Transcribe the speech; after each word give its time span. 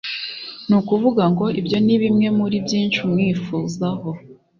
ni 0.67 0.75
ukuvuga 0.79 1.23
ngo 1.31 1.45
ibyo 1.59 1.77
nibimwe 1.85 2.27
muri 2.39 2.55
byinshi 2.65 2.97
umwifuzaho 3.05 4.09